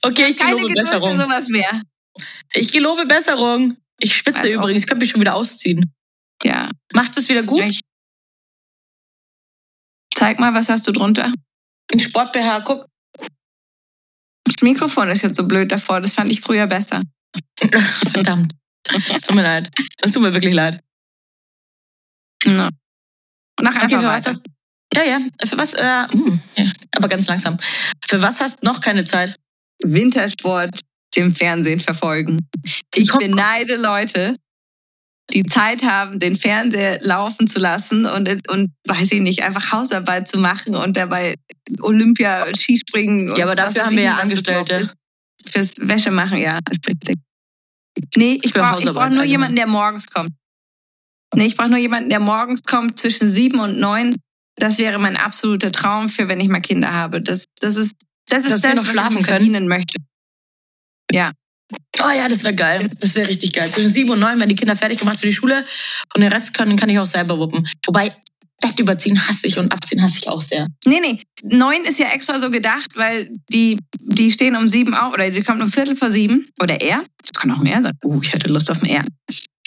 [0.02, 1.18] Okay, ich Keine gelobe Geduld für Besserung.
[1.18, 1.82] sowas mehr.
[2.54, 3.76] Ich gelobe Besserung.
[3.98, 4.54] Ich schwitze Weiß auch.
[4.62, 4.82] übrigens.
[4.82, 5.92] Ich könnte mich schon wieder ausziehen.
[6.42, 6.70] Ja.
[6.92, 7.60] Macht es wieder gut?
[7.60, 7.82] recht.
[10.14, 11.32] Zeig mal, was hast du drunter?
[11.92, 12.86] Ein Sport-BH, guck.
[14.44, 16.00] Das Mikrofon ist jetzt so blöd davor.
[16.00, 17.00] Das fand ich früher besser.
[18.12, 18.54] Verdammt.
[19.14, 19.70] Es tut mir leid.
[19.98, 20.80] Es tut mir wirklich leid.
[22.44, 22.68] No.
[23.58, 24.30] Einfach Okay, für was weiter.
[24.30, 24.42] hast
[24.94, 25.20] Ja, ja.
[25.44, 25.74] Für was?
[25.74, 26.64] Äh, hm, ja,
[26.96, 27.58] aber ganz langsam.
[28.06, 29.36] Für was hast noch keine Zeit?
[29.84, 30.80] Wintersport
[31.14, 32.46] im Fernsehen verfolgen.
[32.94, 34.36] Ich beneide Leute,
[35.32, 40.28] die Zeit haben, den Fernseher laufen zu lassen und, und weiß ich nicht, einfach Hausarbeit
[40.28, 41.34] zu machen und dabei
[41.80, 43.30] Olympia, Skispringen.
[43.30, 44.90] und Ja, aber was dafür haben wir ja was Angestellte.
[45.48, 47.16] Fürs Wäsche machen, ja, ist richtig.
[48.16, 50.30] Nee, ich Für brauche brauch nur jemanden, der morgens kommt.
[51.34, 54.14] Nee, ich brauche nur jemanden, der morgens kommt zwischen sieben und neun.
[54.56, 57.20] Das wäre mein absoluter Traum für, wenn ich mal Kinder habe.
[57.20, 57.94] Das, das ist
[58.28, 59.68] das, ist Dass das wir noch was schlafen ich können.
[59.68, 59.94] möchte.
[61.12, 61.32] Ja.
[62.00, 62.90] Oh ja, das wäre geil.
[63.00, 63.70] Das wäre richtig geil.
[63.70, 65.64] Zwischen sieben und neun werden die Kinder fertig gemacht für die Schule
[66.14, 67.68] und den Rest können, kann ich auch selber wuppen.
[67.86, 68.14] Wobei,
[68.60, 70.66] Bett überziehen hasse ich und abziehen hasse ich auch sehr.
[70.86, 71.22] Nee, nee.
[71.42, 75.42] Neun ist ja extra so gedacht, weil die, die stehen um sieben auf oder sie
[75.42, 76.48] kommt um Viertel vor sieben.
[76.60, 77.04] Oder er.
[77.20, 77.92] Das kann auch mehr sein.
[78.02, 79.04] Oh, ich hätte Lust auf mehr.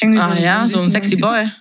[0.02, 1.16] Irgendwie Ah ja, so ein sexy.
[1.16, 1.52] Boy.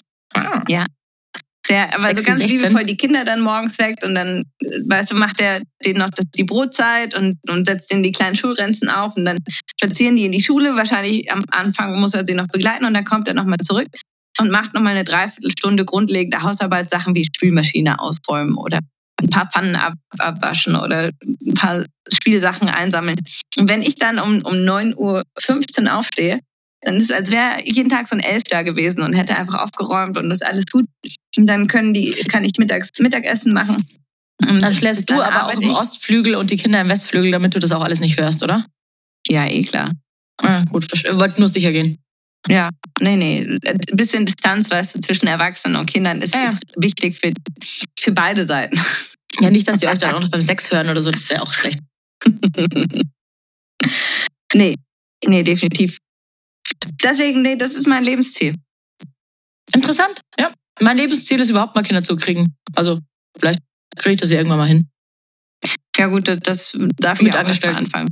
[1.69, 2.49] Der aber so ganz 16.
[2.49, 4.45] liebevoll die Kinder dann morgens weckt und dann,
[4.87, 8.37] weißt du, macht er denen noch das, die Brotzeit und, und setzt ihnen die kleinen
[8.37, 9.39] Schulrenzen auf und dann
[9.79, 10.77] spazieren die in die Schule.
[10.77, 13.89] Wahrscheinlich am Anfang muss er sie noch begleiten und dann kommt er nochmal zurück
[14.39, 18.79] und macht nochmal eine Dreiviertelstunde grundlegende Hausarbeitssachen wie Spülmaschine ausräumen oder
[19.21, 23.19] ein paar Pfannen ab, abwaschen oder ein paar Spielsachen einsammeln.
[23.59, 26.41] Und wenn ich dann um, um 9.15 Uhr aufstehe,
[26.83, 29.55] dann ist es, als wäre jeden Tag so ein Elf da gewesen und hätte einfach
[29.63, 30.87] aufgeräumt und das alles gut.
[31.37, 33.87] Und dann können die, kann ich mittags Mittagessen machen.
[34.49, 35.71] Und Dann schläfst du aber auch im.
[35.71, 38.65] Ostflügel und die Kinder im Westflügel, damit du das auch alles nicht hörst, oder?
[39.27, 39.93] Ja, eh klar.
[40.43, 41.99] Ja, gut, verste- wollte nur sicher gehen.
[42.47, 43.59] Ja, nee, nee.
[43.67, 46.45] Ein bisschen Distanz, weißt du, zwischen Erwachsenen und Kindern ist, ja.
[46.45, 47.33] ist wichtig für,
[47.99, 48.81] für beide Seiten.
[49.41, 51.43] Ja, nicht, dass die euch dann auch noch beim Sex hören oder so, das wäre
[51.43, 51.81] auch schlecht.
[54.55, 54.75] nee,
[55.27, 55.99] nee, definitiv.
[57.03, 58.55] Deswegen, nee, das ist mein Lebensziel.
[59.75, 60.53] Interessant, ja.
[60.81, 62.55] Mein Lebensziel ist überhaupt mal Kinder zu kriegen.
[62.75, 63.01] Also,
[63.39, 63.61] vielleicht
[63.97, 64.89] kriege ich das ja irgendwann mal hin.
[65.97, 67.77] Ja gut, das- darf Mit ich auch erst mal Angestellten.
[67.77, 68.09] anfangen.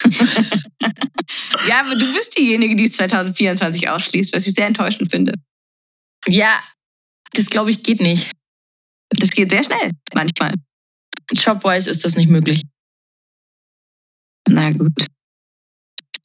[1.68, 5.34] ja, aber du bist diejenige, die es 2024 ausschließt, was ich sehr enttäuschend finde.
[6.26, 6.62] Ja,
[7.32, 8.32] das glaube ich geht nicht.
[9.10, 10.52] Das geht sehr schnell, manchmal.
[11.32, 12.62] Jobwise ist das nicht möglich.
[14.48, 15.06] Na gut.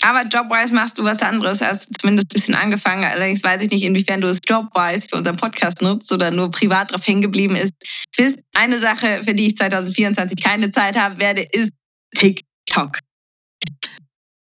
[0.06, 3.06] Aber jobwise machst du was anderes, hast zumindest ein bisschen angefangen.
[3.06, 6.92] Allerdings weiß ich nicht, inwiefern du es jobwise für unseren Podcast nutzt oder nur privat
[6.92, 7.72] drauf hängen geblieben ist.
[8.18, 11.70] Bis eine Sache, für die ich 2024 keine Zeit haben werde, ist
[12.16, 13.00] TikTok.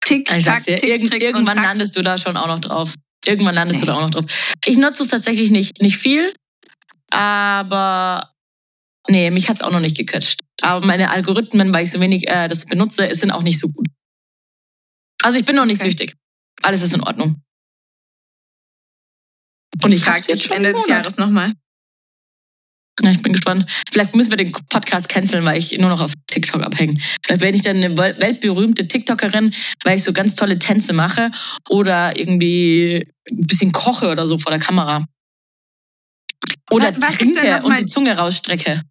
[0.02, 2.60] Tick, Ich sag's dir, Tick, irgend, Trick und irgendwann landest du da schon auch noch
[2.60, 2.94] drauf.
[3.26, 3.86] Irgendwann landest Nee.
[3.88, 4.26] du da auch noch drauf.
[4.66, 6.34] Ich nutze es tatsächlich nicht, nicht viel,
[7.12, 8.32] aber
[9.08, 10.42] nee, mich hat's auch noch nicht gecatcht.
[10.62, 13.88] Aber meine Algorithmen, weil ich so wenig äh, das benutze, sind auch nicht so gut.
[15.26, 15.90] Also ich bin noch nicht Okay.
[15.90, 16.16] süchtig.
[16.62, 17.42] Alles ist in Ordnung.
[19.84, 20.88] Und Ich frage jetzt Ende des.
[20.88, 21.54] Jahres nochmal.
[23.02, 23.66] Ja, ich bin gespannt.
[23.92, 27.02] Vielleicht müssen wir den Podcast canceln, weil ich nur noch auf TikTok abhänge.
[27.26, 31.32] Vielleicht werde ich dann eine wel- weltberühmte TikTokerin, weil ich so ganz tolle Tänze mache
[31.68, 35.06] oder irgendwie ein bisschen koche oder so vor der Kamera.
[36.72, 38.84] Oder Was denn trinke und die Zunge rausstrecke.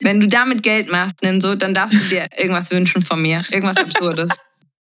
[0.00, 3.42] Wenn du damit Geld machst, denn so, dann darfst du dir irgendwas wünschen von mir.
[3.50, 4.36] Irgendwas Absurdes.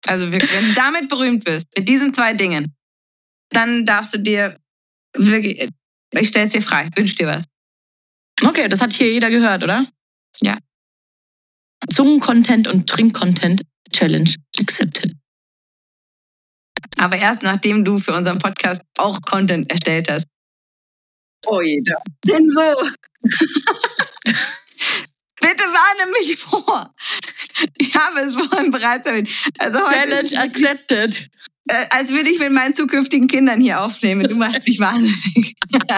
[0.06, 2.74] Also wirklich, wenn du damit berühmt wirst, mit diesen zwei Dingen,
[3.50, 4.58] dann darfst du dir
[5.16, 5.68] wirklich,
[6.12, 7.44] ich stelle es dir frei, wünsch dir was.
[8.44, 9.86] Okay, das hat hier jeder gehört, oder?
[10.40, 10.58] Ja.
[11.88, 13.62] Zungen-Content und Trink-Content
[13.92, 15.14] Challenge accepted.
[16.96, 20.26] Aber erst nachdem du für unseren Podcast auch Content erstellt hast.
[21.46, 22.00] Oh jeder.
[22.24, 22.90] Denn so.
[25.52, 26.94] Bitte warne mich vor.
[27.76, 29.28] Ich habe es vorhin bereits erwähnt.
[29.58, 31.28] Also Challenge ist, accepted.
[31.68, 34.24] äh, als würde ich mit meinen zukünftigen Kindern hier aufnehmen.
[34.24, 35.54] Du machst mich wahnsinnig.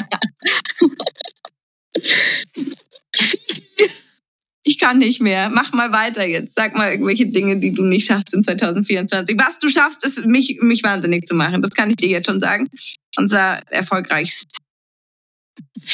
[4.66, 5.50] Ich kann nicht mehr.
[5.50, 6.54] Mach mal weiter jetzt.
[6.54, 9.36] Sag mal irgendwelche Dinge, die du nicht schaffst in 2024.
[9.38, 11.60] Was du schaffst, ist mich, mich wahnsinnig zu machen.
[11.60, 12.70] Das kann ich dir jetzt schon sagen.
[13.18, 14.63] Und zwar erfolgreichst.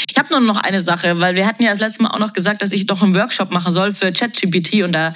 [0.09, 2.33] Ich habe nur noch eine Sache, weil wir hatten ja das letzte Mal auch noch
[2.33, 5.15] gesagt, dass ich noch einen Workshop machen soll für ChatGPT und da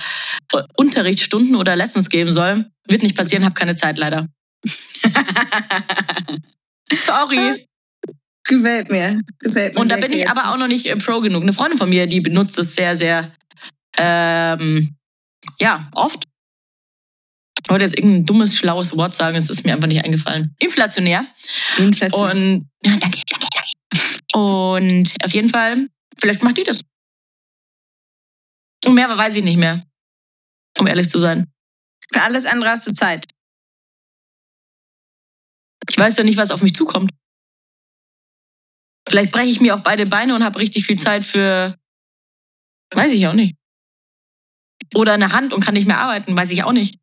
[0.77, 2.67] Unterrichtsstunden oder Lessons geben soll.
[2.89, 4.29] Wird nicht passieren, habe keine Zeit leider.
[6.95, 7.67] Sorry.
[8.45, 9.21] Gefällt mir.
[9.39, 11.43] Gefällt mir Und da bin ich aber auch noch nicht äh, pro genug.
[11.43, 13.33] Eine Freundin von mir, die benutzt es sehr, sehr,
[13.97, 14.97] ähm,
[15.59, 16.25] ja, oft.
[17.63, 20.55] Ich wollte jetzt irgendein dummes, schlaues Wort sagen, es ist mir einfach nicht eingefallen.
[20.59, 21.25] Inflationär.
[21.79, 22.31] Inflation.
[22.31, 22.93] Und ja.
[24.35, 26.81] Und auf jeden Fall, vielleicht macht die das.
[28.85, 29.87] Und mehr weiß ich nicht mehr.
[30.77, 31.53] Um ehrlich zu sein.
[32.13, 33.27] Für alles andere hast du Zeit.
[35.89, 37.13] Ich weiß ja nicht, was auf mich zukommt.
[39.09, 41.79] Vielleicht breche ich mir auch beide Beine und habe richtig viel Zeit für.
[42.93, 43.57] Weiß ich auch nicht.
[44.95, 46.99] Oder eine Hand und kann nicht mehr arbeiten, weiß ich auch nicht.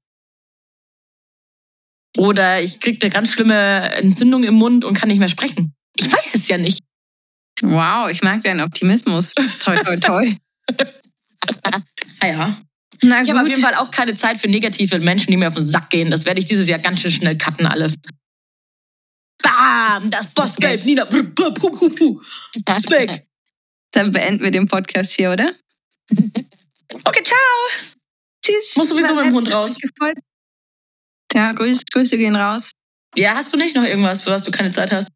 [2.17, 5.74] Oder ich kriege eine ganz schlimme Entzündung im Mund und kann nicht mehr sprechen.
[5.96, 6.82] Ich weiß es ja nicht.
[7.62, 9.34] Wow, ich mag deinen Optimismus.
[9.36, 10.36] Toi, toi, toi.
[12.20, 12.62] Ah ja.
[13.02, 15.56] Na Ich habe auf jeden Fall auch keine Zeit für negative Menschen, die mir auf
[15.56, 16.12] den Sack gehen.
[16.12, 17.96] Das werde ich dieses Jahr ganz schön schnell cutten alles.
[19.42, 20.12] Bam!
[20.12, 20.86] Das Bossbabe, Okay.
[20.86, 21.04] Nina.
[22.78, 23.26] Ist weg.
[23.92, 25.54] Dann beenden wir den Podcast hier, oder?
[27.06, 27.38] Okay, ciao.
[28.46, 28.76] Tschüss.
[28.76, 29.78] Muss sowieso mit dem Hund raus.
[31.34, 32.72] Ja, Grüße, Grüße gehen raus.
[33.16, 35.08] Ja, hast du nicht noch irgendwas, für was du keine Zeit hast?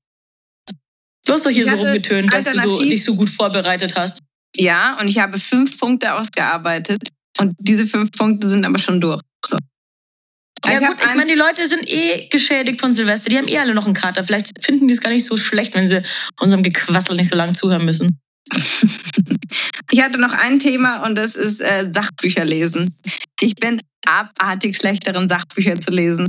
[1.25, 4.19] Du hast doch hier Ich so rumgetönt, dass du so, dich so gut vorbereitet hast.
[4.55, 7.09] Ja, und ich habe fünf Punkte ausgearbeitet.
[7.39, 9.21] Und diese fünf Punkte sind aber schon durch.
[9.45, 9.57] So.
[10.65, 13.29] Ja, ich gut, ich meine, die Leute sind eh geschädigt von Silvester.
[13.29, 14.23] Die haben eh alle noch einen Kater.
[14.23, 16.01] Vielleicht finden die es gar nicht so schlecht, wenn sie
[16.39, 18.19] unserem Gequassel nicht so lange zuhören müssen.
[19.91, 22.95] ich hatte noch ein Thema und das ist äh, Sachbücher lesen.
[23.39, 26.27] Ich bin abartig schlecht darin, Sachbücher zu lesen.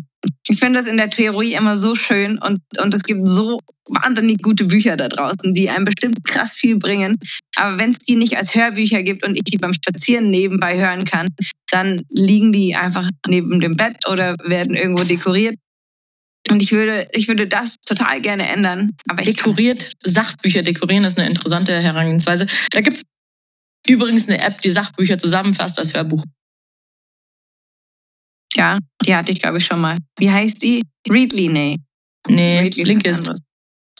[0.48, 4.42] Ich finde das in der Theorie immer so schön und, und es gibt so wahnsinnig
[4.42, 7.18] gute Bücher da draußen, die einem bestimmt krass viel bringen.
[7.55, 11.05] Aber wenn es die nicht als Hörbücher gibt und ich die beim Spazieren nebenbei hören
[11.05, 11.29] kann,
[11.70, 15.57] dann liegen die einfach neben dem Bett oder werden irgendwo dekoriert.
[16.50, 18.92] Und ich würde, ich würde das total gerne ändern.
[19.09, 22.46] Aber Dekoriert, Sachbücher dekorieren ist eine interessante Herangehensweise.
[22.70, 23.02] Da gibt's
[23.87, 26.22] übrigens eine App, die Sachbücher zusammenfasst als Hörbuch.
[28.54, 29.96] Ja, die hatte ich, glaube ich, schon mal.
[30.18, 30.82] Wie heißt die?
[31.09, 31.76] Readly, nee.
[32.28, 33.20] Nee, Readly Blinkist.
[33.20, 33.40] anderes.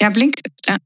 [0.00, 0.76] Ja, Blinkist, ja.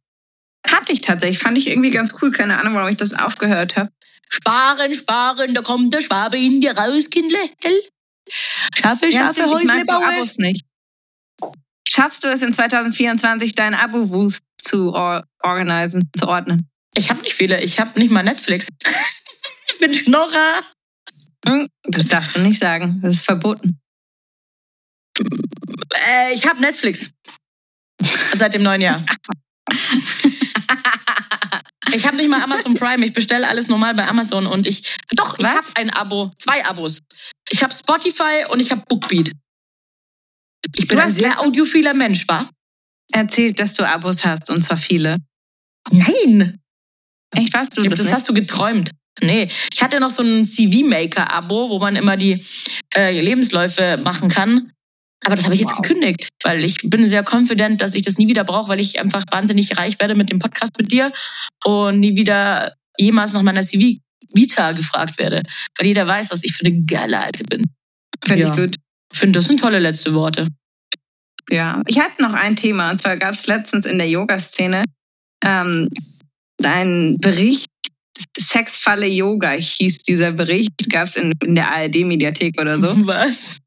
[0.66, 1.38] Hatte ich tatsächlich.
[1.38, 2.30] Fand ich irgendwie ganz cool.
[2.30, 3.90] Keine Ahnung, warum ich das aufgehört habe.
[4.28, 7.38] Sparen, sparen, da kommt der Schwabe in dir raus, Kindle.
[7.62, 7.82] Hell.
[8.76, 10.04] Scharfe, Ja, Häusle mag so bauen.
[10.04, 10.64] Abos nicht.
[11.90, 16.68] Schaffst du es in 2024, deinen Abo-Wust zu or organisieren, zu ordnen?
[16.94, 17.60] Ich habe nicht viele.
[17.62, 18.68] Ich habe nicht mal Netflix.
[19.66, 20.60] ich bin Schnorrer.
[21.84, 23.00] Das darfst du nicht sagen.
[23.02, 23.80] Das ist verboten.
[26.08, 27.10] Äh, ich habe Netflix.
[28.34, 29.04] Seit dem neuen Jahr.
[31.92, 33.04] Ich habe nicht mal Amazon Prime.
[33.04, 34.96] Ich bestelle alles normal bei Amazon und ich.
[35.16, 36.30] Doch, ich habe ein Abo.
[36.38, 37.00] Zwei Abos.
[37.48, 39.32] Ich habe Spotify und ich habe Bookbeat.
[40.76, 42.48] Ich bin Du ein sehr audiophiler Mensch, wa?
[43.12, 45.16] Erzählt, dass du Abos hast und zwar viele.
[45.90, 46.58] Nein.
[47.34, 48.90] Echt, was du Das, das, hast du geträumt.
[49.22, 52.44] Nee, ich hatte noch so ein CV-Maker-Abo, wo man immer die
[52.94, 54.72] äh, Lebensläufe machen kann.
[55.24, 55.82] Aber das habe ich jetzt Wow.
[55.82, 59.22] gekündigt, weil ich bin sehr confident, dass ich das nie wieder brauche, weil ich einfach
[59.30, 61.12] wahnsinnig reich werde mit dem Podcast mit dir
[61.64, 65.42] und nie wieder jemals nach meiner CV-Vita gefragt werde.
[65.76, 67.64] Weil jeder weiß, was ich für eine geile Alte bin.
[68.24, 68.50] Finde Ja.
[68.50, 68.76] ich gut.
[69.12, 70.46] Ich finde, das sind tolle letzte Worte.
[71.50, 74.84] Ja, ich hatte noch ein Thema und zwar gab es letztens in der Yoga-Szene
[75.44, 75.88] ähm,
[76.62, 77.68] einen Bericht,
[78.38, 82.88] Sexfalle Yoga hieß dieser Bericht, gab es in, in der ARD-Mediathek oder so.
[83.06, 83.58] Was?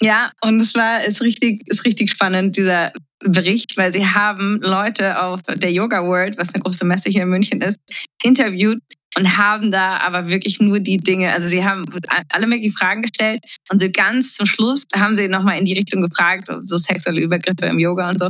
[0.00, 5.22] Ja, und es war ist richtig, ist richtig spannend, dieser Bericht, weil sie haben Leute
[5.22, 7.78] auf der Yoga World, was eine große Messe hier in München ist,
[8.22, 8.82] interviewt
[9.18, 11.84] und haben da aber wirklich nur die Dinge, also sie haben
[12.30, 16.02] alle möglichen Fragen gestellt und so ganz zum Schluss haben sie nochmal in die Richtung
[16.02, 18.28] gefragt, so sexuelle Übergriffe im Yoga und so.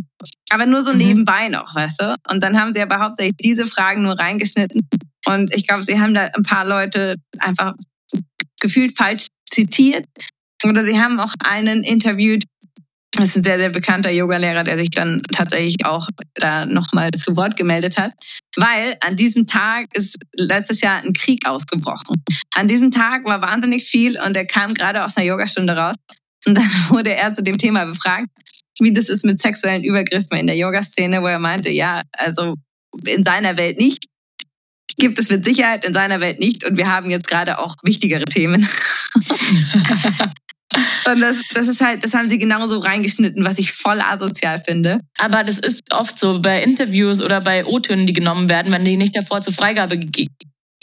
[0.51, 0.99] Aber nur so Mhm.
[0.99, 2.15] nebenbei noch, weißt du?
[2.31, 4.81] Und dann haben sie aber hauptsächlich diese Fragen nur reingeschnitten.
[5.27, 7.75] Und ich glaube, sie haben da ein paar Leute einfach
[8.61, 10.07] gefühlt falsch zitiert.
[10.65, 12.45] Oder sie haben auch einen interviewt,
[13.13, 17.37] das ist ein sehr, sehr bekannter Yogalehrer, der sich dann tatsächlich auch da nochmal zu
[17.37, 18.13] Wort gemeldet hat.
[18.57, 22.23] Weil an diesem Tag ist letztes Jahr ein Krieg ausgebrochen.
[22.55, 25.97] An diesem Tag war wahnsinnig viel und er kam gerade aus einer Yogastunde raus.
[26.47, 28.29] Und dann wurde er zu dem Thema befragt,
[28.81, 32.55] wie das ist mit sexuellen Übergriffen in der Yoga-Szene, wo er meinte, ja, also
[33.05, 34.07] in seiner Welt nicht.
[34.97, 38.25] gibt es mit Sicherheit in seiner Welt nicht und wir haben jetzt gerade auch wichtigere
[38.25, 38.67] Themen.
[41.07, 45.01] und das, das ist halt, das haben sie genauso reingeschnitten, was ich voll asozial finde.
[45.19, 48.97] Aber das ist oft so bei Interviews oder bei O-Tönen, die genommen werden, wenn die
[48.97, 50.27] nicht davor zur Freigabe ge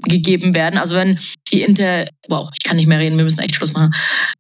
[0.08, 0.80] gegeben werden.
[0.80, 1.20] Also wenn
[1.52, 3.94] die Inter, wow, ich kann nicht mehr reden, wir müssen echt Schluss machen.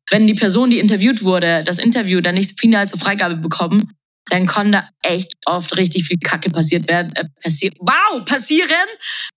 [0.10, 3.92] Wenn die Person, die interviewt wurde, das Interview dann nicht final zur Freigabe bekommen,
[4.30, 8.88] dann kann da echt oft richtig viel Kacke passiert werden, äh, passi wow, passieren,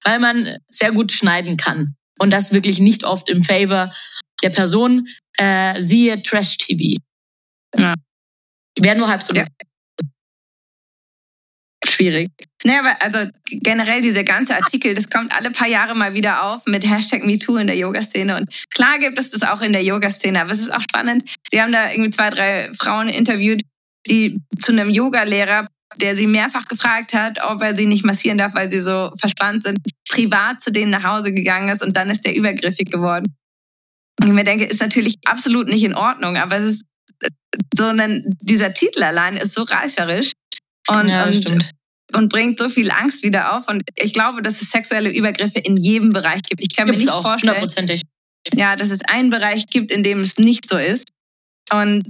[0.04, 1.96] weil man sehr gut schneiden kann.
[2.18, 3.90] Und das wirklich nicht oft im Favor
[4.42, 5.08] der Person.
[5.38, 7.00] Äh, siehe Trash TV.
[7.76, 7.94] Ja.
[8.78, 9.34] Wäre nur halb so.
[9.34, 9.46] Ja.
[11.84, 12.30] Schwierig.
[12.64, 16.64] Naja, aber also generell dieser ganze Artikel, das kommt alle paar Jahre mal wieder auf
[16.66, 18.36] mit Hashtag MeToo in der Yoga-Szene.
[18.36, 21.28] Und klar gibt es das auch in der Yoga-Szene, aber es ist auch spannend.
[21.50, 23.62] Sie haben da irgendwie zwei, drei Frauen interviewt,
[24.08, 28.54] die zu einem Yoga-Lehrer, der sie mehrfach gefragt hat, ob er sie nicht massieren darf,
[28.54, 29.78] weil sie so verspannt sind,
[30.08, 33.34] privat zu denen nach Hause gegangen ist und dann ist der übergriffig geworden.
[34.20, 36.84] Ich mir denke, ist natürlich absolut nicht in Ordnung, aber es ist
[37.76, 40.32] so ein, dieser Titel allein ist so reißerisch
[40.88, 41.70] und, Ja, das und,
[42.12, 43.68] und bringt so viel Angst wieder auf.
[43.68, 46.60] Und ich glaube, dass es sexuelle Übergriffe in jedem Bereich gibt.
[46.60, 48.02] Ich kann Gibt's mir nicht auch, vorstellen, hundertprozentig.
[48.54, 51.08] ja, dass es einen Bereich gibt, in dem es nicht so ist.
[51.72, 52.08] Und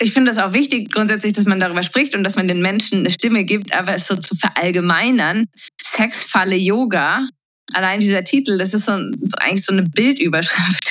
[0.00, 2.98] ich finde es auch wichtig grundsätzlich, dass man darüber spricht und dass man den Menschen
[2.98, 5.46] eine Stimme gibt, aber es so zu verallgemeinern,
[5.82, 7.28] Sexfalle Yoga,
[7.72, 10.85] allein dieser Titel, das ist so eigentlich so eine Bildüberschrift.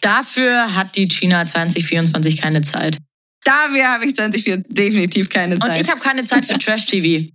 [0.00, 2.98] Dafür hat die China 2024 keine Zeit.
[3.44, 5.80] Dafür habe ich 2024 definitiv keine Und Zeit.
[5.82, 7.30] ich habe keine Zeit für Trash TV.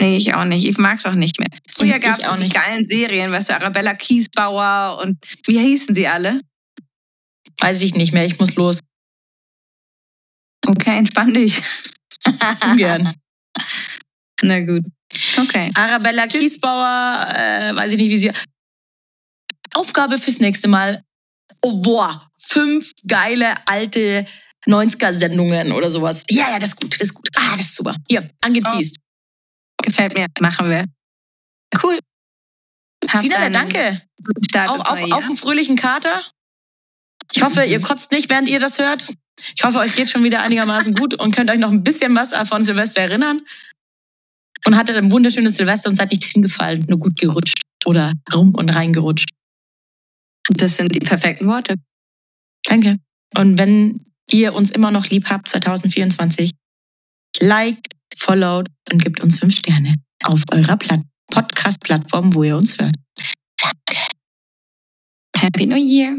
[0.00, 0.66] nee, ich auch nicht.
[0.68, 1.48] Ich mag es auch nicht mehr.
[1.68, 6.08] Früher gab es auch die geilen Serien, weißt du, Arabella Kiesbauer und wie hießen sie
[6.08, 6.40] alle?
[7.60, 8.80] Weiß ich nicht mehr, ich muss los.
[10.66, 11.62] Okay, entspann dich.
[12.64, 13.14] Ungern.
[14.42, 14.84] Na gut.
[15.36, 15.70] Okay.
[15.74, 16.40] Arabella Tschüss.
[16.40, 18.32] Kiesbauer, äh, weiß ich nicht, wie sie.
[19.74, 21.02] Aufgabe fürs nächste Mal.
[21.62, 24.26] Oh, boah, fünf geile alte
[24.66, 26.24] 90er-Sendungen oder sowas.
[26.30, 27.28] Ja, ja, das ist gut, das ist gut.
[27.34, 27.96] Ah, das ist super.
[28.08, 28.96] Hier, angeteased.
[29.82, 30.26] Gefällt mir.
[30.40, 30.84] Machen wir.
[31.82, 31.98] Cool.
[33.20, 34.02] Tina, danke.
[34.22, 36.22] guten Start Auf, auf, auf einen fröhlichen Kater.
[37.32, 39.08] Ich hoffe, ihr kotzt nicht, während ihr das hört.
[39.56, 42.32] Ich hoffe, euch geht schon wieder einigermaßen gut und könnt euch noch ein bisschen was
[42.48, 43.42] von Silvester erinnern.
[44.66, 48.70] Und hattet ein wunderschönes Silvester und seid nicht hingefallen, nur gut gerutscht oder rum und
[48.70, 49.28] reingerutscht.
[50.50, 51.76] Das sind die perfekten Worte.
[52.64, 52.98] Danke.
[53.36, 56.50] Und wenn ihr uns immer noch lieb habt, 2024,
[57.40, 62.94] liked, followed und gebt uns fünf Sterne auf eurer Plat Podcast-Plattform, wo ihr uns hört.
[65.36, 66.18] Happy New Year.